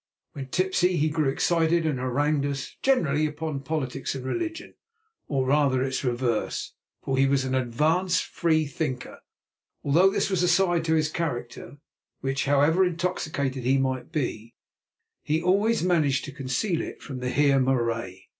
When 0.33 0.47
tipsy, 0.47 0.97
he 0.97 1.09
grew 1.09 1.29
excited 1.29 1.85
and 1.85 1.99
harangued 1.99 2.43
us, 2.47 2.75
generally 2.81 3.27
upon 3.27 3.59
politics 3.61 4.15
and 4.15 4.25
religion, 4.25 4.73
or 5.27 5.45
rather 5.45 5.83
its 5.83 6.03
reverse, 6.03 6.73
for 7.03 7.17
he 7.17 7.27
was 7.27 7.45
an 7.45 7.53
advanced 7.53 8.23
freethinker, 8.25 9.19
although 9.83 10.09
this 10.09 10.31
was 10.31 10.41
a 10.41 10.47
side 10.47 10.85
to 10.85 10.95
his 10.95 11.07
character 11.07 11.77
which, 12.19 12.45
however 12.45 12.83
intoxicated 12.83 13.63
he 13.63 13.77
might 13.77 14.11
be, 14.11 14.55
he 15.21 15.39
always 15.39 15.83
managed 15.83 16.25
to 16.25 16.31
conceal 16.31 16.95
from 16.99 17.19
the 17.19 17.29
Heer 17.29 17.59
Marais. 17.59 18.27